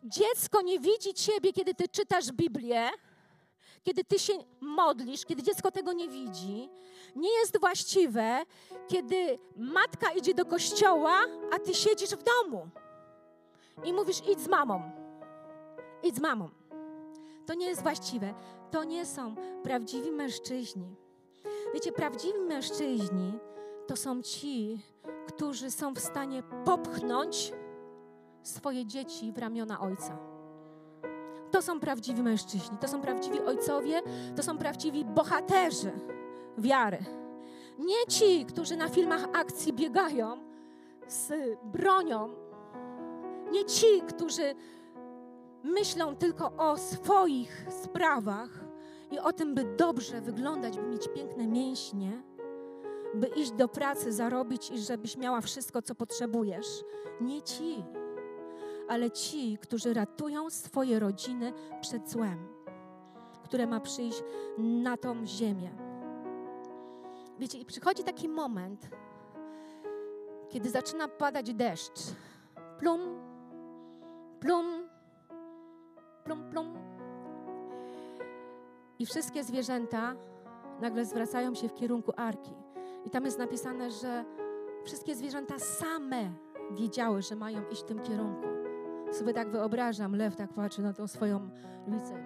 [0.05, 2.91] dziecko nie widzi ciebie, kiedy ty czytasz Biblię,
[3.83, 6.69] kiedy ty się modlisz, kiedy dziecko tego nie widzi.
[7.17, 8.45] Nie jest właściwe,
[8.89, 11.21] kiedy matka idzie do kościoła,
[11.53, 12.69] a ty siedzisz w domu
[13.85, 14.91] i mówisz: idź z mamą.
[16.03, 16.58] Idź z mamą.
[17.49, 18.35] To nie jest właściwe.
[18.71, 20.97] To nie są prawdziwi mężczyźni.
[21.75, 23.33] Wiecie, prawdziwi mężczyźni
[23.87, 24.83] to są ci,
[25.27, 27.53] którzy są w stanie popchnąć
[28.43, 30.19] swoje dzieci w ramiona ojca.
[31.51, 34.03] To są prawdziwi mężczyźni, to są prawdziwi ojcowie,
[34.37, 35.93] to są prawdziwi bohaterzy
[36.59, 36.99] wiary.
[37.79, 40.39] Nie ci, którzy na filmach akcji biegają
[41.07, 41.33] z
[41.65, 42.29] bronią,
[43.53, 44.55] nie ci, którzy
[45.69, 48.51] myślą tylko o swoich sprawach
[49.11, 52.23] i o tym, by dobrze wyglądać, by mieć piękne mięśnie,
[53.15, 56.85] by iść do pracy, zarobić i żebyś miała wszystko, co potrzebujesz.
[57.21, 57.85] Nie ci,
[58.89, 62.49] ale ci, którzy ratują swoje rodziny przed złem,
[63.45, 64.23] które ma przyjść
[64.59, 65.71] na tą ziemię.
[67.39, 68.89] Wiecie, i przychodzi taki moment,
[70.49, 72.01] kiedy zaczyna padać deszcz.
[72.79, 73.01] Plum,
[74.41, 74.88] plum,
[76.29, 76.75] plum, plum.
[78.99, 80.15] I wszystkie zwierzęta
[80.81, 82.55] nagle zwracają się w kierunku arki.
[83.05, 84.25] I tam jest napisane, że
[84.85, 86.33] wszystkie zwierzęta same
[86.71, 88.47] wiedziały, że mają iść w tym kierunku.
[89.13, 91.51] Sobie tak wyobrażam, lew tak patrzy na tą swoją
[91.87, 92.25] lwicę.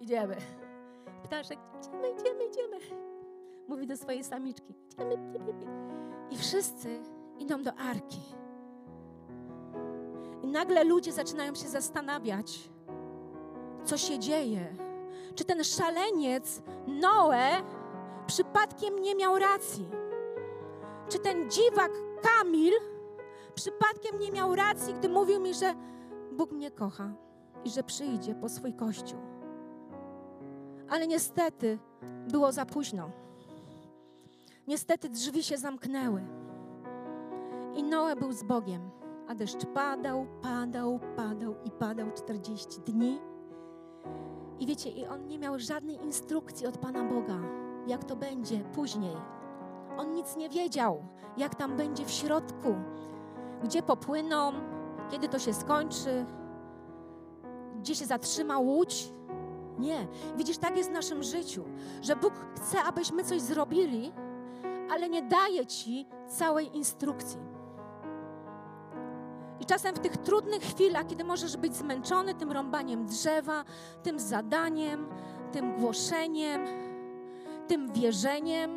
[0.00, 0.36] Idziemy.
[1.22, 2.76] Ptaszek, idziemy, idziemy, idziemy.
[3.68, 5.66] Mówi do swojej samiczki, idziemy, idziemy.
[6.30, 7.00] I wszyscy
[7.38, 8.41] idą do arki.
[10.42, 12.70] I nagle ludzie zaczynają się zastanawiać,
[13.84, 14.76] co się dzieje.
[15.34, 17.62] Czy ten szaleniec Noe
[18.26, 19.86] przypadkiem nie miał racji?
[21.08, 22.72] Czy ten dziwak Kamil
[23.54, 25.74] przypadkiem nie miał racji, gdy mówił mi, że
[26.32, 27.12] Bóg mnie kocha
[27.64, 29.18] i że przyjdzie po swój kościół?
[30.88, 31.78] Ale niestety
[32.28, 33.10] było za późno.
[34.66, 36.22] Niestety drzwi się zamknęły.
[37.74, 38.90] I Noe był z Bogiem,
[39.28, 43.20] a deszcz padał, padał, padał i padał 40 dni.
[44.58, 47.38] I wiecie, i on nie miał żadnej instrukcji od Pana Boga,
[47.86, 49.16] jak to będzie później.
[49.98, 51.04] On nic nie wiedział,
[51.36, 52.74] jak tam będzie w środku,
[53.64, 54.52] gdzie popłyną,
[55.10, 56.26] kiedy to się skończy,
[57.78, 59.12] gdzie się zatrzyma łódź.
[59.78, 60.06] Nie.
[60.36, 61.64] Widzisz, tak jest w naszym życiu,
[62.02, 64.12] że Bóg chce, abyśmy coś zrobili,
[64.90, 67.51] ale nie daje ci całej instrukcji.
[69.62, 73.64] I czasem w tych trudnych chwilach, kiedy możesz być zmęczony tym rąbaniem drzewa,
[74.02, 75.06] tym zadaniem,
[75.52, 76.66] tym głoszeniem,
[77.68, 78.70] tym wierzeniem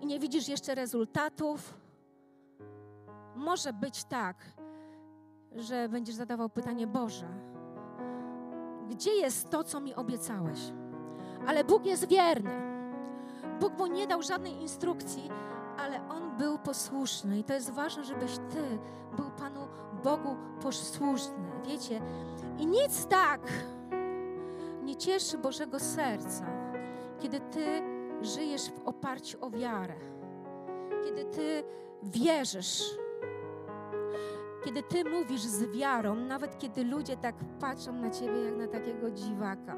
[0.00, 1.74] i nie widzisz jeszcze rezultatów,
[3.36, 4.36] może być tak,
[5.56, 7.28] że będziesz zadawał pytanie: Boże,
[8.88, 10.60] gdzie jest to, co mi obiecałeś?
[11.46, 12.50] Ale Bóg jest wierny.
[13.60, 15.30] Bóg mu nie dał żadnej instrukcji,
[15.78, 17.38] ale on był posłuszny.
[17.38, 18.78] I to jest ważne, żebyś ty
[19.16, 19.68] był Panu
[20.04, 21.50] Bogu posłuszny.
[21.66, 22.00] Wiecie?
[22.58, 23.40] I nic tak
[24.82, 26.46] nie cieszy Bożego serca,
[27.20, 27.82] kiedy ty
[28.22, 29.94] żyjesz w oparciu o wiarę.
[31.04, 31.64] Kiedy ty
[32.02, 32.96] wierzysz,
[34.64, 39.10] kiedy ty mówisz z wiarą, nawet kiedy ludzie tak patrzą na ciebie jak na takiego
[39.10, 39.76] dziwaka.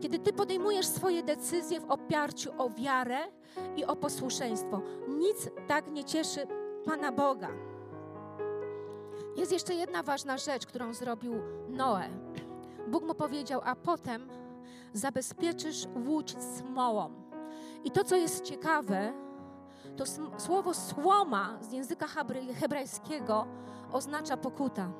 [0.00, 3.18] Kiedy ty podejmujesz swoje decyzje w oparciu o wiarę
[3.76, 6.46] i o posłuszeństwo, nic tak nie cieszy
[6.84, 7.48] Pana Boga.
[9.38, 11.34] Jest jeszcze jedna ważna rzecz, którą zrobił
[11.68, 12.08] Noe.
[12.88, 14.28] Bóg mu powiedział, a potem
[14.92, 17.10] zabezpieczysz łódź smołą.
[17.84, 19.12] I to, co jest ciekawe,
[19.96, 20.04] to
[20.38, 22.06] słowo słoma z języka
[22.60, 23.46] hebrajskiego
[23.92, 24.90] oznacza pokuta.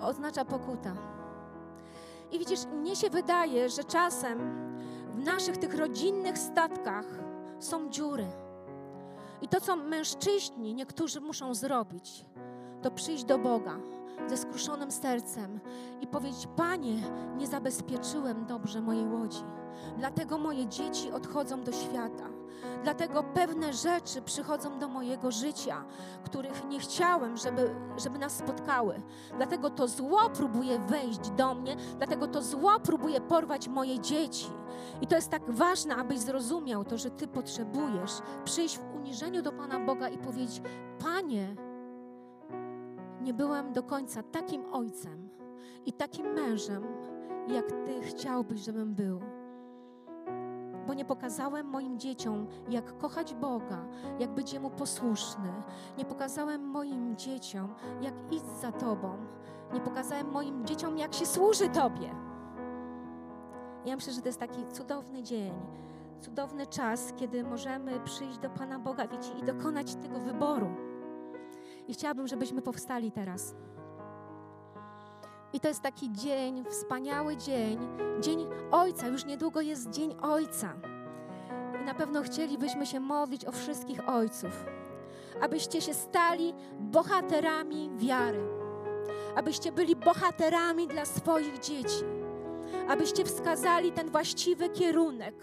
[0.00, 0.92] Oznacza pokuta.
[2.30, 4.38] I widzisz, mnie się wydaje, że czasem
[5.14, 7.06] w naszych tych rodzinnych statkach
[7.58, 8.26] są dziury.
[9.42, 12.24] I to, co mężczyźni niektórzy muszą zrobić,
[12.82, 13.76] to przyjść do Boga
[14.26, 15.60] ze skruszonym sercem
[16.00, 16.96] i powiedzieć: Panie,
[17.36, 19.44] nie zabezpieczyłem dobrze mojej łodzi,
[19.98, 22.28] dlatego moje dzieci odchodzą do świata.
[22.82, 25.84] Dlatego pewne rzeczy przychodzą do mojego życia,
[26.24, 29.02] których nie chciałem, żeby, żeby nas spotkały.
[29.36, 34.50] Dlatego to zło próbuje wejść do mnie, dlatego to zło próbuje porwać moje dzieci.
[35.00, 38.12] I to jest tak ważne, abyś zrozumiał to, że Ty potrzebujesz
[38.44, 40.62] przyjść w uniżeniu do Pana Boga i powiedzieć:
[40.98, 41.56] Panie,
[43.26, 45.28] nie byłem do końca takim ojcem
[45.86, 46.84] i takim mężem,
[47.48, 49.20] jak Ty chciałbyś, żebym był.
[50.86, 53.86] Bo nie pokazałem moim dzieciom, jak kochać Boga,
[54.18, 55.52] jak być Jemu posłuszny.
[55.98, 59.16] Nie pokazałem moim dzieciom, jak iść za Tobą.
[59.74, 62.14] Nie pokazałem moim dzieciom, jak się służy Tobie.
[63.84, 65.52] Ja myślę, że to jest taki cudowny dzień,
[66.20, 70.95] cudowny czas, kiedy możemy przyjść do Pana Boga, wiecie, i dokonać tego wyboru.
[71.88, 73.54] I chciałabym, żebyśmy powstali teraz.
[75.52, 77.78] I to jest taki dzień, wspaniały dzień,
[78.20, 79.08] dzień Ojca.
[79.08, 80.74] Już niedługo jest Dzień Ojca.
[81.82, 84.64] I na pewno chcielibyśmy się modlić o wszystkich ojców,
[85.40, 88.48] abyście się stali bohaterami wiary,
[89.36, 92.04] abyście byli bohaterami dla swoich dzieci,
[92.88, 95.34] abyście wskazali ten właściwy kierunek,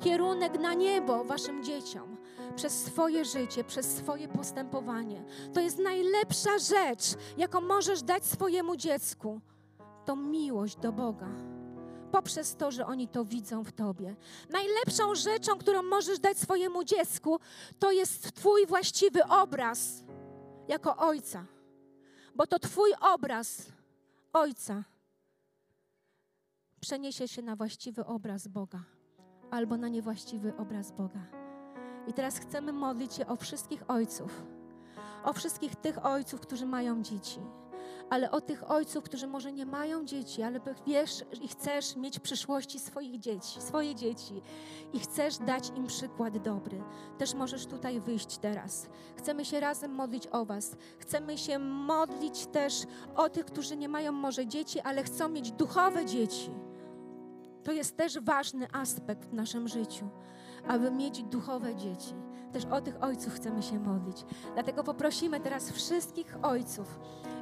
[0.00, 2.17] kierunek na niebo waszym dzieciom
[2.56, 5.24] przez swoje życie, przez swoje postępowanie.
[5.52, 7.04] To jest najlepsza rzecz,
[7.36, 9.40] jaką możesz dać swojemu dziecku.
[10.04, 11.28] To miłość do Boga.
[12.12, 14.16] Poprzez to, że oni to widzą w Tobie.
[14.50, 17.40] Najlepszą rzeczą, którą możesz dać swojemu dziecku,
[17.78, 20.04] to jest Twój właściwy obraz
[20.68, 21.44] jako ojca.
[22.34, 23.66] Bo to Twój obraz
[24.32, 24.84] ojca
[26.80, 28.80] przeniesie się na właściwy obraz Boga
[29.50, 31.47] albo na niewłaściwy obraz Boga.
[32.08, 34.42] I teraz chcemy modlić się o wszystkich ojców,
[35.24, 37.40] o wszystkich tych ojców, którzy mają dzieci,
[38.10, 42.22] ale o tych ojców, którzy może nie mają dzieci, ale wiesz i chcesz mieć w
[42.22, 44.42] przyszłości swoich dzieci, swoje dzieci
[44.92, 46.82] i chcesz dać im przykład dobry.
[47.18, 48.88] Też możesz tutaj wyjść teraz.
[49.16, 50.76] Chcemy się razem modlić o Was.
[50.98, 52.82] Chcemy się modlić też
[53.16, 56.50] o tych, którzy nie mają może dzieci, ale chcą mieć duchowe dzieci.
[57.64, 60.08] To jest też ważny aspekt w naszym życiu
[60.68, 62.14] aby mieć duchowe dzieci.
[62.52, 64.24] Też o tych ojców chcemy się modlić.
[64.54, 66.98] Dlatego poprosimy teraz wszystkich ojców.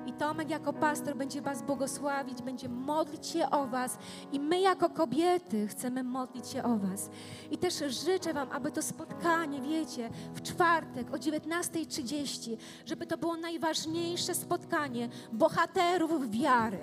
[0.07, 3.99] I Tomek jako pastor będzie Was błogosławić, będzie modlić się o Was.
[4.33, 7.11] I my jako kobiety chcemy modlić się o Was.
[7.51, 13.37] I też życzę Wam, aby to spotkanie, wiecie, w czwartek o 19.30, żeby to było
[13.37, 16.79] najważniejsze spotkanie bohaterów wiary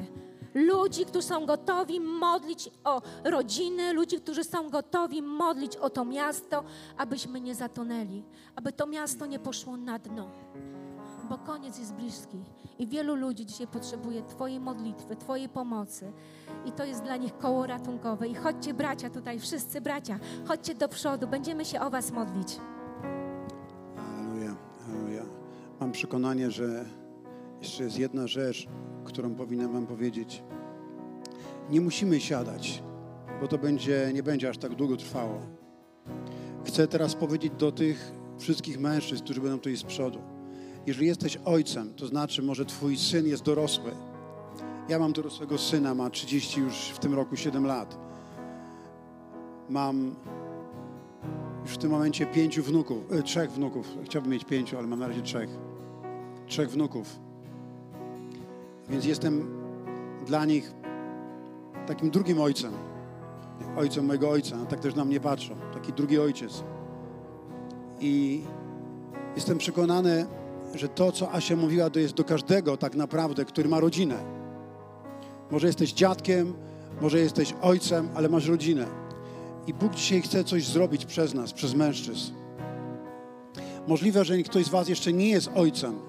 [0.53, 6.63] ludzi, którzy są gotowi modlić o rodziny, ludzi, którzy są gotowi modlić o to miasto,
[6.97, 8.23] abyśmy nie zatonęli,
[8.55, 10.29] aby to miasto nie poszło na dno.
[11.29, 12.37] Bo koniec jest bliski
[12.79, 16.11] i wielu ludzi dzisiaj potrzebuje Twojej modlitwy, Twojej pomocy.
[16.65, 18.27] I to jest dla nich koło ratunkowe.
[18.27, 22.59] I chodźcie, bracia, tutaj, wszyscy bracia, chodźcie do przodu, będziemy się o Was modlić.
[23.97, 24.55] Aleluja,
[24.89, 25.23] aleluja.
[25.79, 26.85] Mam przekonanie, że
[27.63, 28.67] jeszcze jest jedna rzecz,
[29.03, 30.43] którą powinienem Wam powiedzieć.
[31.69, 32.83] Nie musimy siadać,
[33.41, 35.39] bo to będzie, nie będzie aż tak długo trwało.
[36.65, 40.19] Chcę teraz powiedzieć do tych wszystkich mężczyzn, którzy będą tutaj z przodu.
[40.87, 43.91] Jeżeli jesteś ojcem, to znaczy może Twój syn jest dorosły.
[44.89, 47.97] Ja mam dorosłego syna, ma 30 już w tym roku 7 lat.
[49.69, 50.15] Mam
[51.61, 53.97] już w tym momencie pięciu wnuków, e, trzech wnuków.
[54.03, 55.49] Chciałbym mieć pięciu, ale mam na razie trzech.
[56.47, 57.22] Trzech wnuków.
[58.89, 59.47] Więc jestem
[60.25, 60.73] dla nich
[61.87, 62.73] takim drugim ojcem.
[63.77, 64.65] Ojcem mojego ojca.
[64.69, 65.55] Tak też na mnie patrzą.
[65.73, 66.63] Taki drugi ojciec.
[67.99, 68.41] I
[69.35, 70.25] jestem przekonany,
[70.75, 74.15] że to, co Asia mówiła, to jest do każdego tak naprawdę, który ma rodzinę.
[75.51, 76.53] Może jesteś dziadkiem,
[77.01, 78.87] może jesteś ojcem, ale masz rodzinę.
[79.67, 82.33] I Bóg dzisiaj chce coś zrobić przez nas, przez mężczyzn.
[83.87, 85.99] Możliwe, że ktoś z Was jeszcze nie jest ojcem,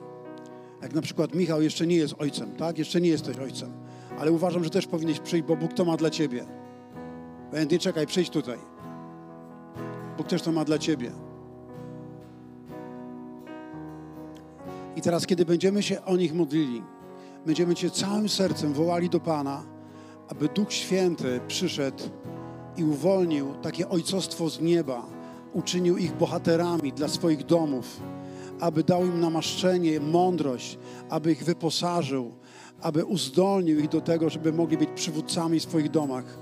[0.82, 2.78] jak na przykład Michał jeszcze nie jest ojcem, tak?
[2.78, 3.72] Jeszcze nie jesteś ojcem.
[4.18, 6.46] Ale uważam, że też powinieneś przyjść, bo Bóg to ma dla ciebie.
[7.52, 8.58] Więc czekaj, przyjdź tutaj.
[10.16, 11.10] Bóg też to ma dla ciebie.
[14.96, 16.82] I teraz, kiedy będziemy się o nich modlili,
[17.46, 19.62] będziemy Cię całym sercem wołali do Pana,
[20.28, 22.04] aby Duch Święty przyszedł
[22.76, 25.06] i uwolnił takie ojcostwo z nieba,
[25.52, 28.00] uczynił ich bohaterami dla swoich domów
[28.64, 32.32] aby dał im namaszczenie, mądrość, aby ich wyposażył,
[32.80, 36.38] aby uzdolnił ich do tego, żeby mogli być przywódcami w swoich domach.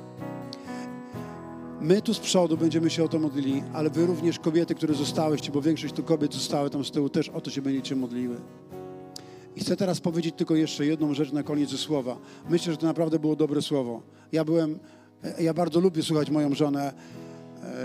[1.80, 5.52] My tu z przodu będziemy się o to modlili, ale wy również kobiety, które zostałyście,
[5.52, 8.36] bo większość tu kobiet zostały tam z tyłu, też o to się będziecie modliły.
[9.56, 12.16] I chcę teraz powiedzieć tylko jeszcze jedną rzecz na koniec słowa.
[12.48, 14.02] Myślę, że to naprawdę było dobre słowo.
[14.32, 14.78] Ja byłem,
[15.40, 16.92] ja bardzo lubię słuchać moją żonę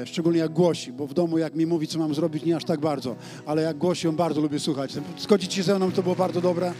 [0.05, 2.79] szczególnie jak głosi, bo w domu jak mi mówi, co mam zrobić, nie aż tak
[2.79, 3.15] bardzo,
[3.45, 4.93] ale jak głosi, on bardzo lubię słuchać.
[5.19, 6.73] Zgodzić się ze mną, to było bardzo dobre.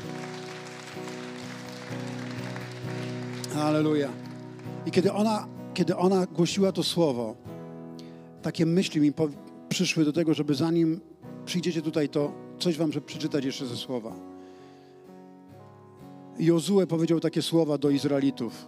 [3.56, 4.10] Aleluja.
[4.86, 7.36] I kiedy ona, kiedy ona głosiła to słowo,
[8.42, 9.14] takie myśli mi
[9.70, 11.00] przyszły do tego, żeby zanim
[11.46, 14.16] przyjdziecie tutaj, to coś wam przeczytać jeszcze ze słowa.
[16.40, 18.66] Jozue powiedział takie słowa do Izraelitów.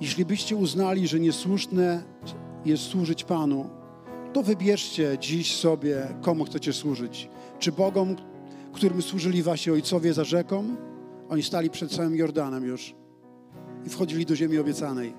[0.00, 2.02] Jeśli byście uznali, że niesłuszne
[2.64, 3.70] jest służyć Panu,
[4.32, 7.28] to wybierzcie dziś sobie, komu chcecie służyć.
[7.58, 8.16] Czy Bogom,
[8.72, 10.64] którym służyli wasi ojcowie za rzeką?
[11.28, 12.94] Oni stali przed całym Jordanem już
[13.86, 15.14] i wchodzili do ziemi obiecanej.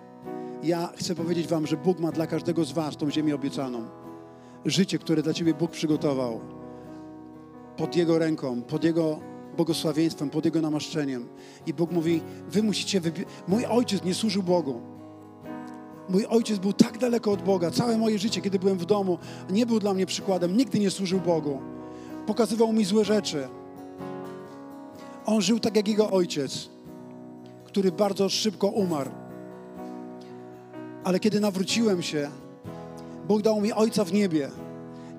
[0.64, 3.86] Ja chcę powiedzieć wam, że Bóg ma dla każdego z was tą ziemię obiecaną.
[4.66, 6.42] Życie, które dla ciebie Bóg przygotował
[7.78, 9.20] pod Jego ręką, pod Jego
[9.56, 11.28] błogosławieństwem, pod Jego namaszczeniem.
[11.66, 13.34] I Bóg mówi, wy musicie wybierać.
[13.48, 14.93] Mój ojciec nie służył Bogu.
[16.10, 17.72] Mój ojciec był tak daleko od Boga.
[17.72, 19.18] Całe moje życie, kiedy byłem w domu,
[19.50, 20.58] nie był dla mnie przykładem.
[20.58, 21.62] Nigdy nie służył Bogu.
[22.26, 23.48] Pokazywał mi złe rzeczy.
[25.26, 26.70] On żył tak jak jego ojciec,
[27.66, 29.12] który bardzo szybko umarł.
[31.04, 32.30] Ale kiedy nawróciłem się,
[33.28, 34.50] Bóg dał mi ojca w niebie.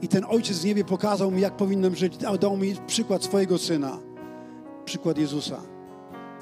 [0.03, 2.17] I ten ojciec w niebie pokazał mi, jak powinienem żyć.
[2.41, 3.99] Dał mi przykład swojego syna,
[4.85, 5.61] przykład Jezusa.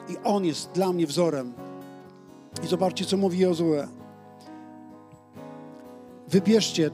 [0.08, 1.52] I on jest dla mnie wzorem.
[2.64, 4.01] I zobaczcie, co mówi Jozue.
[6.32, 6.90] Wybierzcie,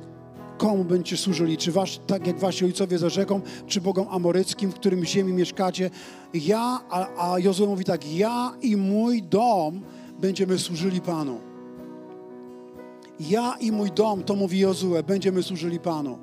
[0.59, 4.75] komu będziecie służyli, czy wasz, tak jak wasi ojcowie za rzeką, czy Bogom amoryckim, w
[4.75, 5.91] którym ziemi mieszkacie.
[6.35, 9.81] Ja, a, a Jozue mówi tak, ja i mój dom
[10.21, 11.41] będziemy służyli Panu.
[13.21, 16.19] Ja i mój dom, to mówi Jozue, będziemy służyli Panu.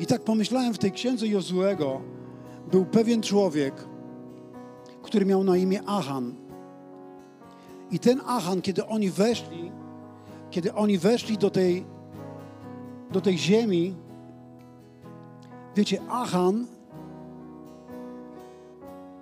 [0.00, 2.00] I tak pomyślałem w tej księdze Jozuego,
[2.70, 3.74] był pewien człowiek,
[5.02, 6.34] który miał na imię Achan.
[7.90, 9.72] I ten Achan, kiedy oni weszli,
[10.50, 11.84] kiedy oni weszli do tej,
[13.12, 13.94] do tej ziemi,
[15.76, 16.66] wiecie, Achan,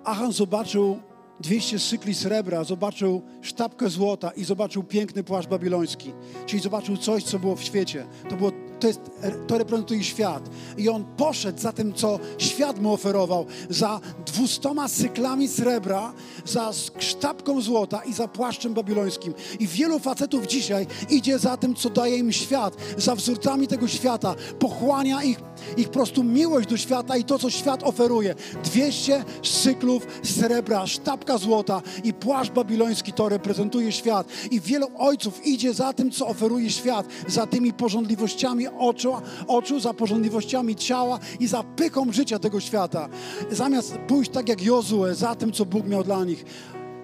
[0.03, 0.99] Achan zobaczył
[1.39, 6.13] 200 sykli srebra, zobaczył sztabkę złota i zobaczył piękny płaszcz babiloński.
[6.45, 8.05] Czyli zobaczył coś, co było w świecie.
[8.29, 8.99] To, było, to, jest,
[9.47, 10.49] to reprezentuje świat.
[10.77, 16.13] I on poszedł za tym, co świat mu oferował, za dwustoma syklami srebra,
[16.45, 19.33] za sztabką złota i za płaszczem babilońskim.
[19.59, 24.35] I wielu facetów dzisiaj idzie za tym, co daje im świat, za wzorcami tego świata,
[24.59, 25.39] pochłania ich,
[25.77, 28.35] ich po prostu miłość do świata i to, co świat oferuje.
[28.63, 34.27] 200 syklów srebra, sztabka złota i płaszcz babiloński to reprezentuje świat.
[34.51, 39.13] I wielu ojców idzie za tym, co oferuje świat, za tymi porządliwościami oczu,
[39.47, 43.09] oczu za porządliwościami ciała i za pychą życia tego świata.
[43.51, 46.45] Zamiast pójść tak jak Jozue za tym, co Bóg miał dla nich.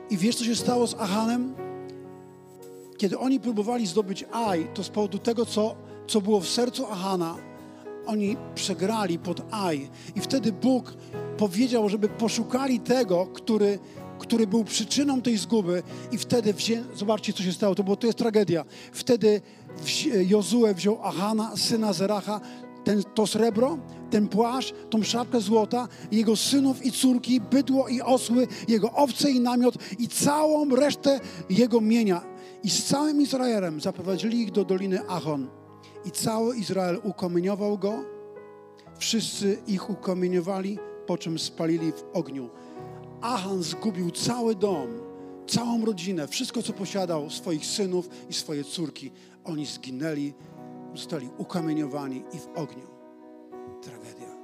[0.09, 1.65] I wiesz, co się stało z Achanem?
[2.97, 5.75] Kiedy oni próbowali zdobyć Aj, to z powodu tego, co,
[6.07, 7.35] co było w sercu Achana,
[8.05, 9.89] oni przegrali pod Aj.
[10.15, 10.93] I wtedy Bóg
[11.37, 13.79] powiedział, żeby poszukali tego, który,
[14.19, 16.83] który był przyczyną tej zguby i wtedy wzię...
[16.95, 18.65] zobaczcie, co się stało, to, było, to jest tragedia.
[18.91, 19.41] Wtedy
[20.27, 22.41] Jozue wziął Achana, syna Zeracha,
[22.83, 23.77] ten, to srebro,
[24.09, 29.39] ten płaszcz, tą szapkę złota, jego synów i córki, bydło i osły, jego owce i
[29.39, 32.21] namiot i całą resztę jego mienia.
[32.63, 35.64] I z całym Izraelem zaprowadzili ich do doliny Achon.
[36.05, 38.03] I cały Izrael ukomieniował go,
[38.97, 42.49] wszyscy ich ukomieniowali, po czym spalili w ogniu.
[43.21, 44.87] Achan zgubił cały dom,
[45.47, 49.11] całą rodzinę, wszystko co posiadał, swoich synów i swoje córki.
[49.43, 50.33] Oni zginęli,
[50.95, 52.87] zostali ukamieniowani i w ogniu.
[53.81, 54.35] Tragedia.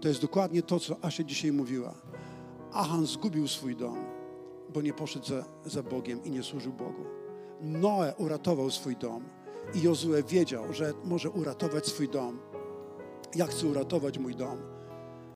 [0.00, 1.94] To jest dokładnie to, co Asia dzisiaj mówiła.
[2.72, 4.04] Achan zgubił swój dom,
[4.74, 7.04] bo nie poszedł za, za Bogiem i nie służył Bogu.
[7.60, 9.35] Noe uratował swój dom
[9.74, 12.38] i Jozue wiedział, że może uratować swój dom.
[13.34, 14.75] Ja chcę uratować mój dom